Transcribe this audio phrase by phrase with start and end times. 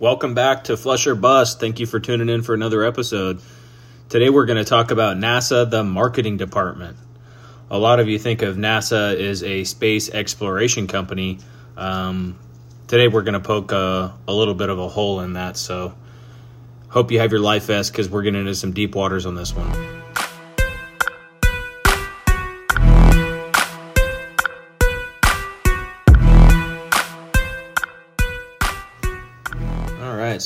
[0.00, 1.58] Welcome back to Flush or Bust.
[1.58, 3.40] Thank you for tuning in for another episode.
[4.08, 6.96] Today we're going to talk about NASA, the marketing department.
[7.68, 11.40] A lot of you think of NASA as a space exploration company.
[11.76, 12.38] Um,
[12.86, 15.56] today we're going to poke a, a, little bit of a hole in that.
[15.56, 15.94] So,
[16.90, 19.52] hope you have your life vest because we're getting into some deep waters on this
[19.52, 19.97] one.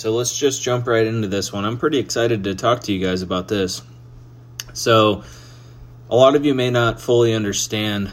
[0.03, 1.65] So let's just jump right into this one.
[1.65, 3.83] I'm pretty excited to talk to you guys about this.
[4.73, 5.23] So,
[6.11, 8.11] a lot of you may not fully understand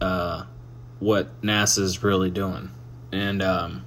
[0.00, 0.46] uh,
[0.98, 2.72] what NASA's really doing,
[3.12, 3.84] and um,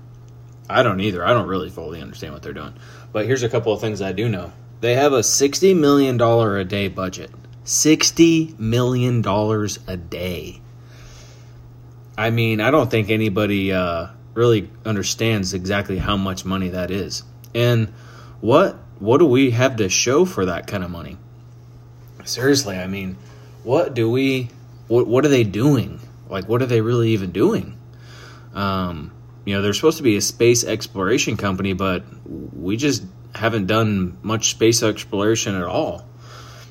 [0.69, 1.25] I don't either.
[1.25, 2.73] I don't really fully understand what they're doing.
[3.11, 4.53] But here's a couple of things I do know.
[4.79, 7.31] They have a $60 million a day budget.
[7.65, 10.61] $60 million a day.
[12.17, 17.23] I mean, I don't think anybody uh, really understands exactly how much money that is.
[17.53, 17.89] And
[18.39, 21.17] what what do we have to show for that kind of money?
[22.23, 23.17] Seriously, I mean,
[23.63, 24.49] what do we
[24.87, 25.99] what what are they doing?
[26.29, 27.77] Like what are they really even doing?
[28.53, 29.11] Um,
[29.45, 34.17] you know, they're supposed to be a space exploration company, but we just haven't done
[34.21, 36.05] much space exploration at all.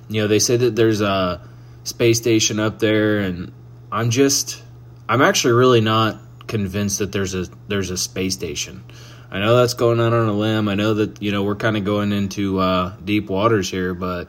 [0.09, 1.41] You know, they say that there's a
[1.85, 3.53] space station up there and
[3.91, 4.63] I'm just
[5.09, 8.85] I'm actually really not convinced that there's a there's a space station.
[9.31, 10.69] I know that's going out on a limb.
[10.69, 14.29] I know that you know we're kind of going into uh, deep waters here, but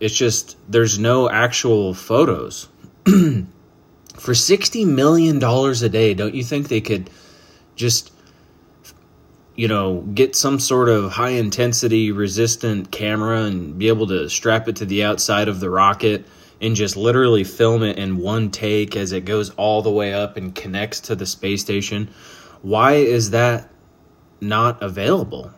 [0.00, 2.68] it's just there's no actual photos
[4.18, 6.14] for sixty million dollars a day.
[6.14, 7.10] Don't you think they could
[7.76, 8.12] just
[9.54, 14.66] you know get some sort of high intensity resistant camera and be able to strap
[14.66, 16.26] it to the outside of the rocket?
[16.62, 20.36] and just literally film it in one take as it goes all the way up
[20.36, 22.08] and connects to the space station.
[22.62, 23.71] Why is that
[24.42, 25.52] not available.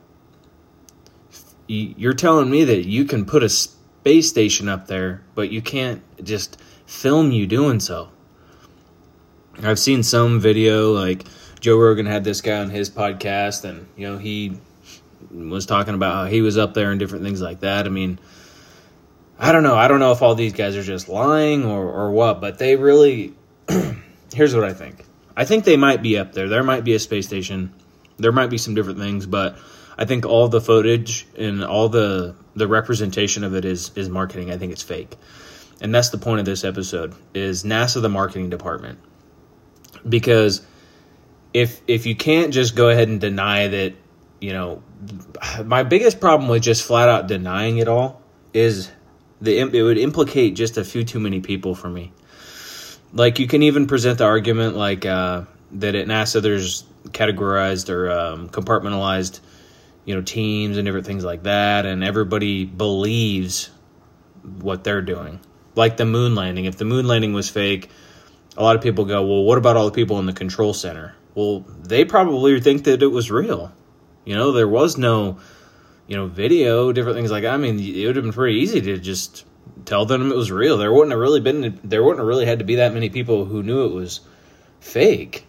[1.66, 6.02] You're telling me that you can put a space station up there, but you can't
[6.22, 8.10] just film you doing so.
[9.62, 11.24] I've seen some video like
[11.60, 14.58] Joe Rogan had this guy on his podcast, and you know he
[15.30, 17.86] was talking about how he was up there and different things like that.
[17.86, 18.18] I mean,
[19.38, 19.76] I don't know.
[19.76, 22.76] I don't know if all these guys are just lying or or what, but they
[22.76, 23.34] really.
[24.34, 25.04] here's what I think.
[25.36, 26.48] I think they might be up there.
[26.48, 27.72] There might be a space station
[28.18, 29.58] there might be some different things, but
[29.96, 34.50] I think all the footage and all the the representation of it is is marketing.
[34.50, 35.16] I think it's fake.
[35.80, 38.98] And that's the point of this episode is NASA the marketing department.
[40.08, 40.62] Because
[41.52, 43.94] if if you can't just go ahead and deny that,
[44.40, 44.82] you know,
[45.64, 48.90] my biggest problem with just flat out denying it all is
[49.40, 52.12] the it would implicate just a few too many people for me.
[53.12, 55.42] Like you can even present the argument like uh,
[55.72, 59.40] that at NASA there's categorized or um, compartmentalized,
[60.04, 63.70] you know, teams and different things like that, and everybody believes
[64.42, 65.40] what they're doing.
[65.74, 66.66] Like the moon landing.
[66.66, 67.90] If the moon landing was fake,
[68.56, 71.14] a lot of people go, well, what about all the people in the control center?
[71.34, 73.72] Well, they probably think that it was real.
[74.24, 75.38] You know, there was no,
[76.06, 77.54] you know, video, different things like that.
[77.54, 79.44] I mean, it would have been pretty easy to just
[79.84, 80.78] tell them it was real.
[80.78, 83.44] There wouldn't have really been, there wouldn't have really had to be that many people
[83.44, 84.20] who knew it was
[84.80, 85.46] fake.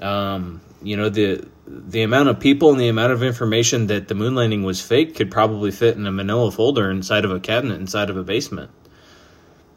[0.00, 4.14] Um, you know the the amount of people and the amount of information that the
[4.14, 7.80] moon landing was fake could probably fit in a manila folder inside of a cabinet
[7.80, 8.70] inside of a basement.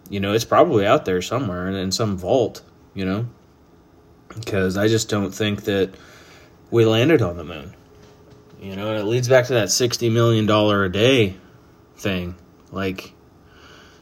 [0.08, 2.62] You know it's probably out there somewhere in some vault
[2.94, 3.26] you know?
[4.28, 5.96] Because i just don't think that
[6.70, 7.74] we landed on the moon.
[8.62, 11.38] You know and it leads back to that 60 million dollar a day
[11.98, 12.36] thing.
[12.72, 13.14] Like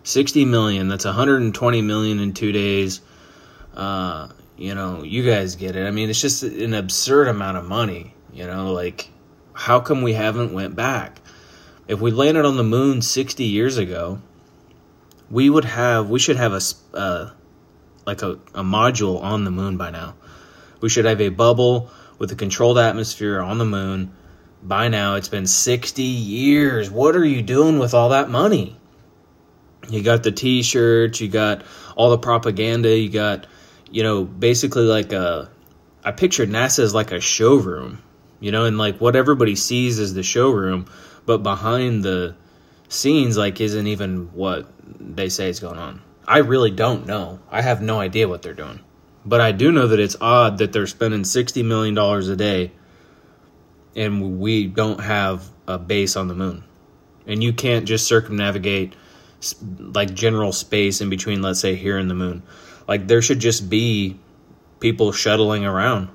[0.03, 2.99] 60 million that's 120 million in two days
[3.77, 5.85] uh, you know, you guys get it.
[5.85, 9.09] I mean, it's just an absurd amount of money, you know, like
[9.53, 11.21] how come we haven't went back?
[11.87, 14.21] If we landed on the moon 60 years ago,
[15.29, 16.61] we would have we should have a
[16.93, 17.31] uh,
[18.05, 20.15] like a, a module on the moon by now.
[20.81, 24.13] We should have a bubble with a controlled atmosphere on the moon.
[24.63, 26.89] By now, it's been 60 years.
[26.89, 28.75] What are you doing with all that money?
[29.89, 31.63] You got the t shirts, you got
[31.95, 33.47] all the propaganda, you got
[33.91, 35.49] you know, basically like a,
[36.03, 38.01] I pictured NASA as like a showroom,
[38.39, 40.87] you know, and like what everybody sees is the showroom,
[41.25, 42.35] but behind the
[42.89, 44.67] scenes, like, isn't even what
[44.99, 46.01] they say is going on.
[46.27, 47.39] I really don't know.
[47.51, 48.79] I have no idea what they're doing.
[49.25, 52.71] But I do know that it's odd that they're spending $60 million a day
[53.95, 56.63] and we don't have a base on the moon.
[57.25, 58.95] And you can't just circumnavigate
[59.79, 62.43] like general space in between, let's say, here and the moon.
[62.87, 64.19] Like there should just be
[64.79, 66.09] people shuttling around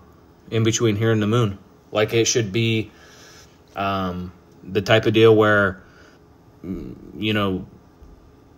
[0.51, 1.59] in between here and the moon.
[1.93, 2.91] Like it should be
[3.77, 4.33] Um,
[4.63, 5.83] the type of deal where,
[7.17, 7.67] you know,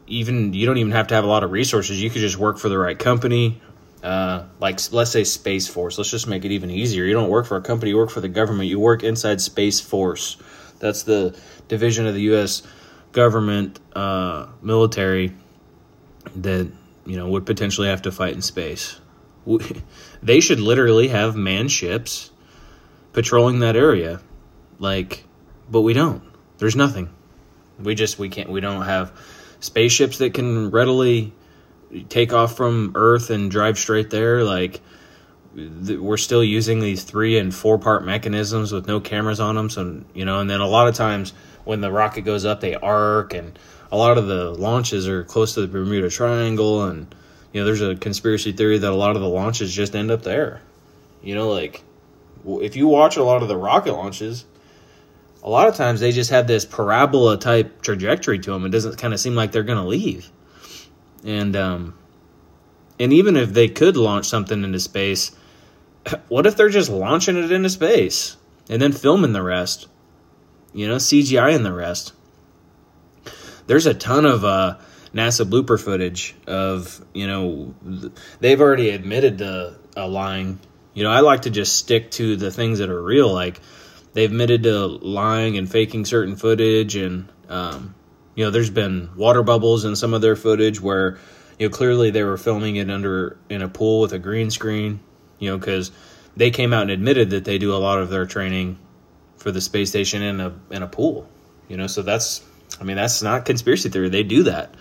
[0.08, 2.02] even you don't even have to have a lot of resources.
[2.02, 3.60] You could just work for the right company.
[4.02, 5.96] Uh, like let's say Space Force.
[5.98, 7.04] Let's just make it even easier.
[7.04, 7.90] You don't work for a company.
[7.90, 8.68] You work for the government.
[8.68, 10.36] You work inside Space Force.
[10.80, 11.38] That's the
[11.68, 12.62] division of the U.S.
[13.12, 15.32] government uh, military
[16.36, 16.70] that
[17.06, 19.00] you know would potentially have to fight in space.
[20.22, 22.30] They should literally have manned ships
[23.12, 24.22] patrolling that area,
[24.78, 25.24] like,
[25.70, 26.22] but we don't.
[26.56, 27.10] There's nothing.
[27.78, 28.48] We just we can't.
[28.48, 29.12] We don't have
[29.60, 31.34] spaceships that can readily
[32.08, 34.44] take off from Earth and drive straight there.
[34.44, 34.80] Like
[35.54, 39.70] we're still using these three and four part mechanisms with no cameras on them.
[39.70, 41.32] So you know, and then a lot of times
[41.64, 43.58] when the rocket goes up, they arc, and
[43.92, 47.14] a lot of the launches are close to the Bermuda Triangle, and
[47.52, 50.22] you know, there's a conspiracy theory that a lot of the launches just end up
[50.22, 50.60] there.
[51.22, 51.82] You know, like
[52.46, 54.44] if you watch a lot of the rocket launches,
[55.42, 58.66] a lot of times they just have this parabola type trajectory to them.
[58.66, 60.30] It doesn't kind of seem like they're going to leave.
[61.24, 61.94] And um,
[62.98, 65.32] and even if they could launch something into space,
[66.28, 68.36] what if they're just launching it into space
[68.68, 69.88] and then filming the rest?
[70.72, 72.12] You know, CGI and the rest.
[73.66, 74.78] There's a ton of uh,
[75.14, 77.74] NASA blooper footage of you know
[78.40, 80.58] they've already admitted to uh, lying.
[80.92, 83.32] You know, I like to just stick to the things that are real.
[83.32, 83.60] Like
[84.12, 87.94] they've admitted to lying and faking certain footage, and um,
[88.34, 91.18] you know, there's been water bubbles in some of their footage where
[91.58, 95.00] you know clearly they were filming it under in a pool with a green screen.
[95.38, 95.90] You know, because
[96.36, 98.78] they came out and admitted that they do a lot of their training
[99.36, 101.28] for the space station in a in a pool.
[101.68, 102.42] You know, so that's
[102.80, 104.08] I mean that's not conspiracy theory.
[104.08, 104.74] They do that,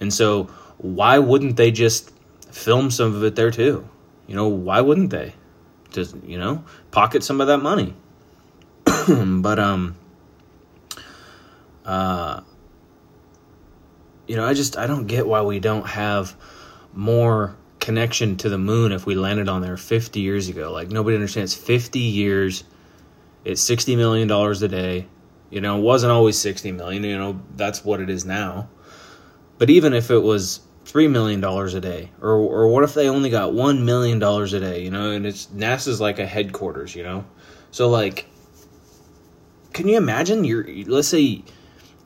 [0.00, 0.44] and so
[0.78, 2.10] why wouldn't they just
[2.50, 3.88] film some of it there too?
[4.26, 5.34] You know, why wouldn't they?
[5.90, 7.94] Just you know, pocket some of that money.
[8.84, 9.96] but um,
[11.84, 12.40] uh,
[14.26, 16.36] you know, I just I don't get why we don't have
[16.92, 20.70] more connection to the moon if we landed on there 50 years ago.
[20.72, 22.64] Like nobody understands 50 years
[23.44, 25.06] it's 60 million dollars a day.
[25.50, 28.68] You know, it wasn't always 60 million, you know, that's what it is now.
[29.58, 33.08] But even if it was 3 million dollars a day or or what if they
[33.08, 36.94] only got 1 million dollars a day, you know, and it's NASA's like a headquarters,
[36.94, 37.24] you know.
[37.70, 38.26] So like
[39.72, 41.42] can you imagine you're let's say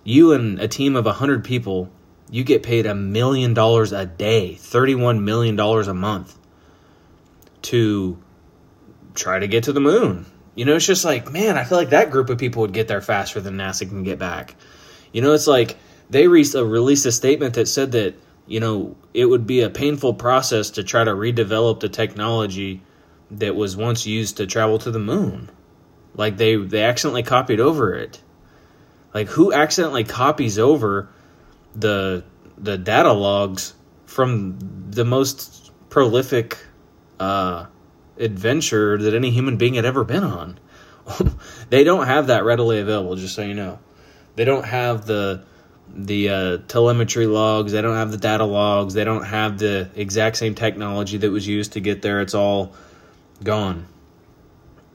[0.05, 1.91] you and a team of 100 people
[2.31, 6.39] you get paid a million dollars a day, $31 million a month
[7.63, 8.19] to
[9.15, 10.27] try to get to the moon.
[10.55, 12.89] You know, it's just like, man, I feel like that group of people would get
[12.89, 14.55] there faster than NASA can get back.
[15.13, 15.77] You know, it's like
[16.11, 18.15] they re- uh, released a statement that said that,
[18.47, 22.83] you know, it would be a painful process to try to redevelop the technology
[23.31, 25.51] that was once used to travel to the moon.
[26.15, 28.21] Like they they accidentally copied over it.
[29.13, 31.09] Like who accidentally copies over
[31.75, 32.25] the
[32.57, 33.75] the data logs
[34.07, 34.57] from
[34.91, 36.59] the most prolific
[37.19, 37.67] uh,
[38.19, 40.59] adventure that any human being had ever been on.
[41.71, 43.79] they don't have that readily available, just so you know.
[44.37, 45.45] They don't have the
[45.97, 47.73] the uh, telemetry logs.
[47.73, 48.95] They don't have the data logs.
[48.95, 52.21] They don't have the exact same technology that was used to get there.
[52.21, 52.75] It's all
[53.43, 53.87] gone.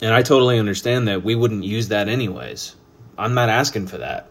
[0.01, 2.75] And I totally understand that we wouldn't use that anyways.
[3.17, 4.27] I'm not asking for that.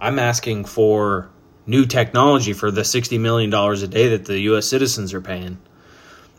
[0.00, 1.30] I'm asking for
[1.66, 4.66] new technology for the $60 million a day that the U.S.
[4.66, 5.58] citizens are paying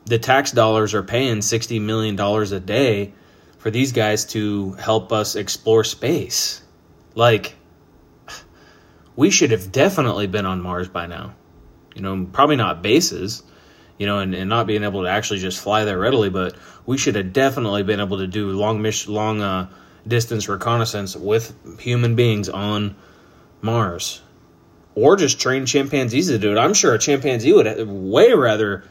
[0.05, 3.13] the tax dollars are paying $60 million a day
[3.57, 6.61] for these guys to help us explore space.
[7.15, 7.55] Like,
[9.15, 11.35] we should have definitely been on Mars by now.
[11.95, 13.43] You know, probably not bases,
[13.97, 16.97] you know, and, and not being able to actually just fly there readily, but we
[16.97, 19.69] should have definitely been able to do long long uh,
[20.07, 22.95] distance reconnaissance with human beings on
[23.61, 24.21] Mars.
[24.95, 26.57] Or just train chimpanzees to do it.
[26.57, 28.83] I'm sure a chimpanzee would way rather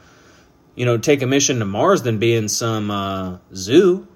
[0.75, 4.09] you know, take a mission to Mars than be in some uh, zoo.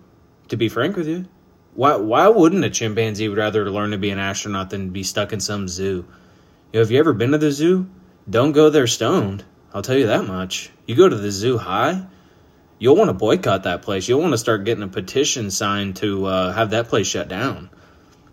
[0.49, 1.27] To be frank with you,
[1.75, 5.33] why why wouldn't a chimpanzee would rather learn to be an astronaut than be stuck
[5.33, 6.07] in some zoo?
[6.73, 7.89] You know, have you ever been to the zoo?
[8.31, 9.45] Don't go there stoned.
[9.75, 10.71] I'll tell you that much.
[10.87, 12.07] You go to the zoo high,
[12.79, 14.09] you'll want to boycott that place.
[14.09, 17.69] You'll want to start getting a petition signed to uh, have that place shut down.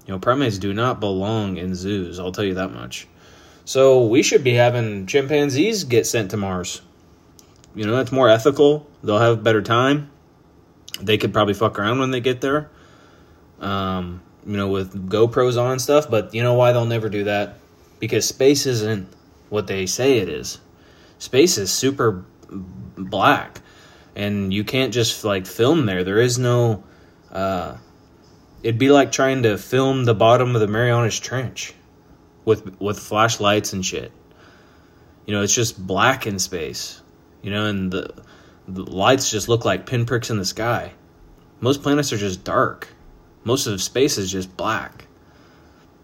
[0.05, 2.19] You know, primates do not belong in zoos.
[2.19, 3.07] I'll tell you that much.
[3.65, 6.82] So we should be having chimpanzees get sent to Mars.
[7.75, 8.88] You know, that's more ethical.
[9.03, 10.12] They'll have better time.
[11.01, 12.70] They could probably fuck around when they get there.
[13.60, 16.10] Um, you know, with GoPros on and stuff.
[16.10, 17.58] But you know why they'll never do that?
[18.00, 19.08] Because space isn't
[19.50, 20.60] what they say it is.
[21.17, 22.25] Space is super
[22.98, 23.62] black,
[24.15, 26.03] and you can't just like film there.
[26.03, 26.84] There is no.
[27.32, 27.77] Uh,
[28.62, 31.74] it'd be like trying to film the bottom of the Marianas Trench
[32.45, 34.12] with with flashlights and shit.
[35.25, 37.01] You know, it's just black in space.
[37.41, 38.13] You know, and the,
[38.67, 40.93] the lights just look like pinpricks in the sky.
[41.59, 42.88] Most planets are just dark.
[43.43, 45.05] Most of space is just black.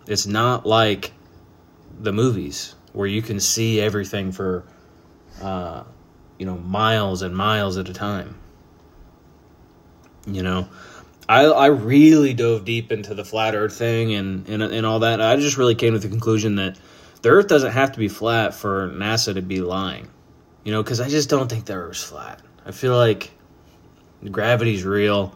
[0.07, 1.13] It's not like
[1.99, 4.63] the movies where you can see everything for
[5.41, 5.83] uh,
[6.37, 8.35] you know miles and miles at a time.
[10.25, 10.69] You know,
[11.29, 15.21] I I really dove deep into the flat Earth thing and and and all that.
[15.21, 16.77] I just really came to the conclusion that
[17.21, 20.09] the Earth doesn't have to be flat for NASA to be lying.
[20.63, 22.41] You know, because I just don't think the Earth's flat.
[22.65, 23.29] I feel like
[24.31, 25.35] gravity's real,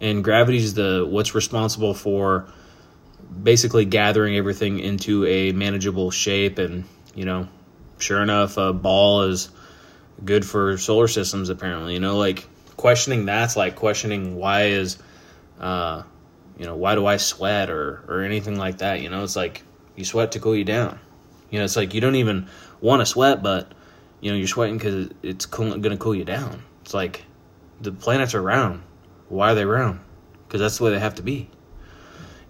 [0.00, 2.46] and gravity's the what's responsible for
[3.42, 6.58] basically gathering everything into a manageable shape.
[6.58, 6.84] And
[7.16, 7.48] you know,
[7.98, 9.50] sure enough, a ball is
[10.24, 11.48] good for solar systems.
[11.48, 14.98] Apparently, you know, like questioning that's like questioning why is,
[15.60, 16.02] uh,
[16.58, 19.00] you know, why do I sweat or or anything like that.
[19.00, 19.62] You know, it's like
[19.94, 20.98] you sweat to cool you down.
[21.50, 22.48] You know, it's like you don't even
[22.80, 23.72] want to sweat, but
[24.20, 26.62] you know you're sweating because it's cool, going to cool you down.
[26.82, 27.24] It's like
[27.80, 28.82] the planets are round.
[29.28, 30.00] Why are they round?
[30.46, 31.50] Because that's the way they have to be.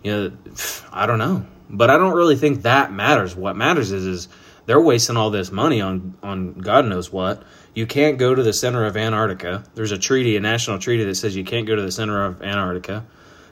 [0.03, 0.33] You know,
[0.93, 3.35] I don't know, but I don't really think that matters.
[3.35, 4.29] What matters is is
[4.67, 7.43] they're wasting all this money on on God knows what.
[7.77, 9.63] You can't go to the center of Antarctica.
[9.75, 12.41] There's a treaty, a national treaty that says you can't go to the center of
[12.41, 13.05] Antarctica.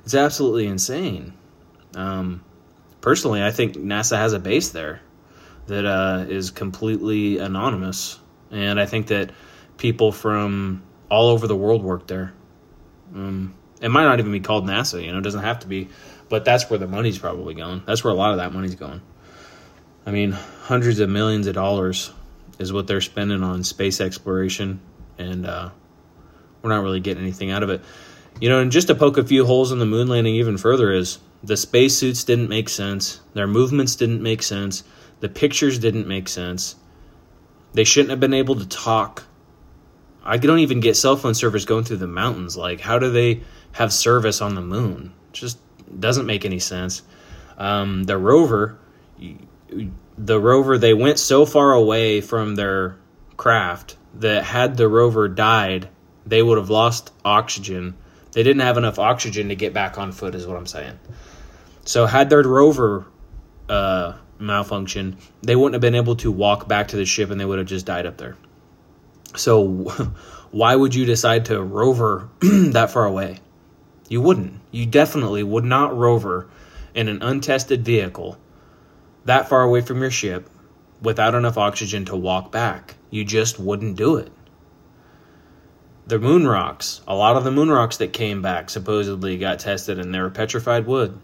[0.02, 1.35] It's absolutely insane.
[1.95, 2.43] Um,
[3.02, 5.02] personally, I think NASA has a base there
[5.66, 8.19] that uh, is completely anonymous,
[8.50, 9.31] and I think that
[9.76, 12.33] people from all over the world work there.
[13.14, 15.90] Um, it might not even be called NASA, you know, it doesn't have to be,
[16.31, 17.83] but that's where the money's probably going.
[17.85, 19.02] That's where a lot of that money's going.
[20.07, 22.11] I mean, hundreds of millions of dollars
[22.59, 24.81] is what they're spending on space exploration,
[25.19, 25.71] and uh,
[26.63, 27.83] we're not really getting anything out of it.
[28.41, 30.93] You know, and just to poke a few holes in the moon landing even further
[30.93, 34.83] is the spacesuits didn't make sense, their movements didn't make sense
[35.25, 36.77] the pictures didn't make sense.
[37.73, 39.25] They shouldn't have been able to talk.
[40.23, 42.59] I don't even get cell phone service going through the mountains.
[42.59, 43.41] Like, how do they
[43.73, 45.15] have service on the moon?
[45.33, 45.59] Just
[45.99, 47.01] doesn't make any sense.
[47.57, 48.79] Um, the rover,
[50.16, 52.97] the rover, they went so far away from their
[53.37, 55.88] craft that had the rover died,
[56.26, 57.97] they would have lost oxygen.
[58.33, 60.99] They didn't have enough oxygen to get back on foot, is what I'm saying.
[61.85, 63.06] So, had their rover
[63.68, 67.44] uh, malfunction, they wouldn't have been able to walk back to the ship and they
[67.44, 68.37] would have just died up there.
[69.37, 69.66] So,
[70.50, 73.40] why would you decide to rover that far away?
[74.09, 74.61] You wouldn't.
[74.71, 76.49] You definitely would not rover
[76.94, 78.38] in an untested vehicle
[79.25, 80.49] that far away from your ship
[81.00, 82.95] without enough oxygen to walk back.
[83.11, 84.31] You just wouldn't do it.
[86.07, 89.99] The moon rocks, a lot of the moon rocks that came back supposedly got tested
[89.99, 91.19] and they were petrified wood.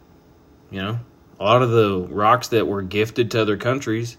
[0.71, 1.01] You know,
[1.39, 4.17] a lot of the rocks that were gifted to other countries,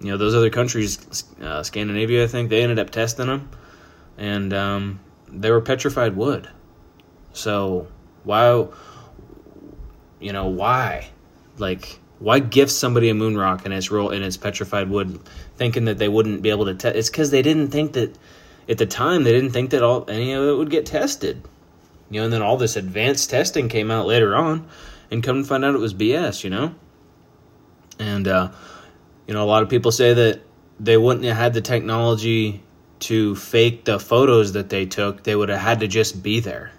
[0.00, 3.48] you know, those other countries, uh, Scandinavia, I think, they ended up testing them,
[4.18, 6.48] and um, they were petrified wood.
[7.32, 7.86] So
[8.24, 8.66] why,
[10.20, 11.08] you know, why,
[11.58, 15.18] like, why gift somebody a moon rock and it's real and it's petrified wood,
[15.56, 16.96] thinking that they wouldn't be able to test?
[16.96, 18.16] It's because they didn't think that
[18.68, 21.42] at the time they didn't think that all any of it would get tested.
[22.10, 24.68] You know, and then all this advanced testing came out later on
[25.10, 26.74] and come to find out it was BS, you know?
[27.98, 28.50] And, uh,
[29.26, 30.40] you know, a lot of people say that
[30.78, 32.62] they wouldn't have had the technology
[33.00, 35.22] to fake the photos that they took.
[35.22, 36.72] They would have had to just be there.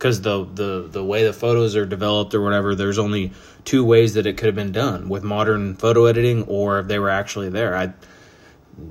[0.00, 3.32] Because the, the, the way the photos are developed or whatever, there's only
[3.66, 6.98] two ways that it could have been done with modern photo editing or if they
[6.98, 7.76] were actually there.
[7.76, 7.92] I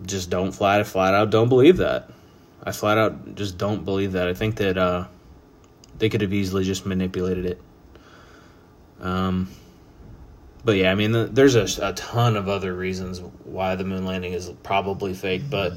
[0.06, 2.12] just don't flat flat out don't believe that.
[2.64, 4.28] I flat out just don't believe that.
[4.28, 5.08] I think that uh,
[5.98, 7.62] they could have easily just manipulated it.
[9.02, 9.50] Um,
[10.64, 14.06] but yeah, I mean, the, there's a, a ton of other reasons why the moon
[14.06, 15.50] landing is probably fake.
[15.50, 15.74] But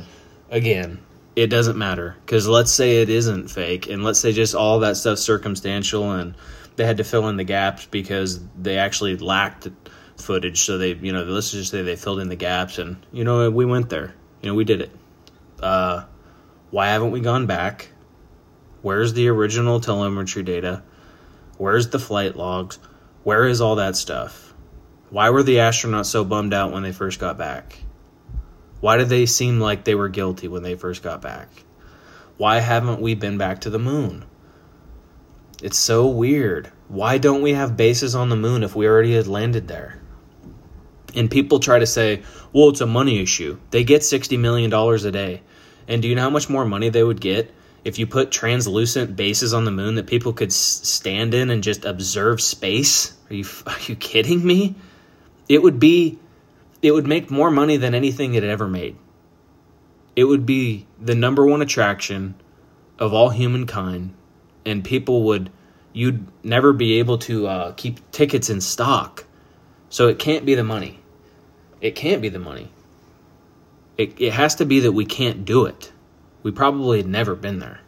[0.51, 0.99] again,
[1.35, 4.97] it doesn't matter because let's say it isn't fake, and let's say just all that
[4.97, 6.35] stuff circumstantial, and
[6.77, 9.69] they had to fill in the gaps because they actually lacked
[10.17, 10.62] footage.
[10.62, 13.51] So they, you know, let's just say they filled in the gaps, and you know,
[13.51, 14.15] we went there.
[14.43, 14.91] You know, we did it.
[15.61, 16.05] Uh,
[16.71, 17.91] why haven't we gone back?
[18.83, 20.83] Where's the original telemetry data?
[21.57, 22.79] Where's the flight logs?
[23.23, 24.53] Where is all that stuff?
[25.11, 27.82] Why were the astronauts so bummed out when they first got back?
[28.83, 31.49] Why did they seem like they were guilty when they first got back?
[32.37, 34.25] Why haven't we been back to the moon?
[35.62, 36.73] It's so weird.
[36.89, 40.01] Why don't we have bases on the moon if we already had landed there?
[41.15, 43.61] And people try to say, well, it's a money issue.
[43.71, 45.43] They get $60 million a day.
[45.87, 49.15] And do you know how much more money they would get if you put translucent
[49.15, 53.17] bases on the moon that people could s- stand in and just observe space?
[53.31, 54.75] Are you are you kidding me?
[55.49, 56.19] It would be
[56.83, 58.97] it would make more money than anything it ever made.
[60.15, 62.35] It would be the number one attraction
[62.99, 64.15] of all humankind
[64.65, 65.51] and people would
[65.93, 69.25] you'd never be able to uh, keep tickets in stock.
[69.91, 71.01] So it can't be the money.
[71.81, 72.73] It can't be the money.
[73.99, 75.93] It, it has to be that we can't do it.
[76.43, 77.81] We probably had never been there.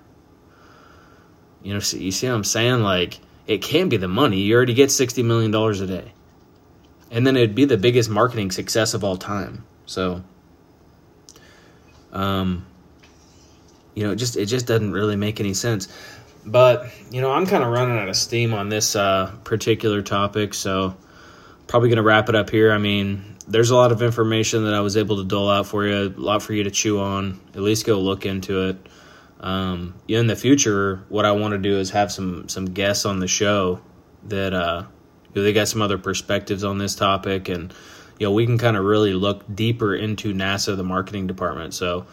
[1.63, 2.83] You know, you see what I'm saying?
[2.83, 4.41] Like, it can't be the money.
[4.41, 6.13] You already get $60 million a day.
[7.15, 9.65] And then it'd be the biggest marketing success of all time.
[9.87, 10.25] So,
[12.13, 12.67] um,
[13.95, 15.87] you know, it just it just doesn't really make any sense.
[16.45, 20.55] But you know, I'm kind of running out of steam on this uh, particular topic,
[20.55, 20.97] so
[21.69, 22.73] probably going to wrap it up here.
[22.73, 25.87] I mean, there's a lot of information that I was able to dole out for
[25.87, 27.41] you, a lot for you to chew on.
[27.55, 28.89] At least go look into it.
[29.39, 33.21] Um, in the future, what I want to do is have some some guests on
[33.21, 33.81] the show
[34.25, 34.87] that uh,
[35.41, 37.73] know, they got some other perspectives on this topic, and
[38.19, 41.75] you know we can kind of really look deeper into NASA, the marketing department.
[41.75, 42.07] So,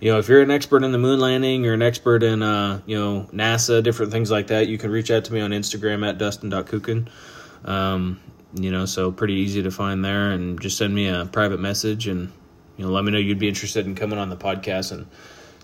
[0.00, 2.80] you know, if you're an expert in the moon landing or an expert in uh,
[2.86, 6.08] you know NASA, different things like that, you can reach out to me on Instagram
[6.08, 7.08] at dustin.kukin.
[7.64, 8.20] Um,
[8.54, 12.08] you know, so pretty easy to find there, and just send me a private message
[12.08, 12.32] and
[12.76, 15.06] you know let me know you'd be interested in coming on the podcast and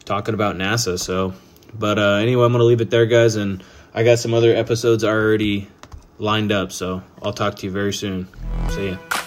[0.05, 0.99] talking about NASA.
[0.99, 1.35] So,
[1.75, 3.63] but uh, anyway, I'm gonna leave it there, guys, and
[3.95, 5.69] I got some other episodes already
[6.21, 6.71] lined up.
[6.71, 8.29] So I'll talk to you very soon.
[8.71, 9.20] See ya.